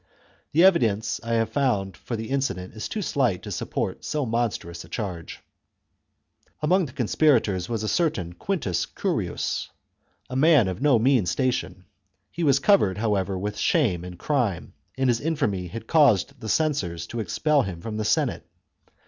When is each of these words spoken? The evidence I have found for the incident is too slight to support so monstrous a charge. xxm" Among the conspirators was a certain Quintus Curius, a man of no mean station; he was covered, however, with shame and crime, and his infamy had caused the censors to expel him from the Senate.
The 0.51 0.63
evidence 0.63 1.19
I 1.23 1.33
have 1.35 1.51
found 1.51 1.95
for 1.95 2.15
the 2.15 2.31
incident 2.31 2.73
is 2.73 2.89
too 2.89 3.03
slight 3.03 3.43
to 3.43 3.51
support 3.51 4.03
so 4.03 4.25
monstrous 4.25 4.83
a 4.83 4.89
charge. 4.89 5.35
xxm" 5.35 6.49
Among 6.63 6.85
the 6.87 6.91
conspirators 6.91 7.69
was 7.69 7.83
a 7.83 7.87
certain 7.87 8.33
Quintus 8.33 8.87
Curius, 8.87 9.69
a 10.27 10.35
man 10.35 10.67
of 10.67 10.81
no 10.81 10.97
mean 10.97 11.27
station; 11.27 11.85
he 12.31 12.43
was 12.43 12.57
covered, 12.57 12.97
however, 12.97 13.37
with 13.37 13.59
shame 13.59 14.03
and 14.03 14.17
crime, 14.17 14.73
and 14.97 15.07
his 15.07 15.21
infamy 15.21 15.67
had 15.67 15.85
caused 15.85 16.39
the 16.39 16.49
censors 16.49 17.05
to 17.05 17.19
expel 17.19 17.61
him 17.61 17.79
from 17.79 17.97
the 17.97 18.03
Senate. 18.03 18.47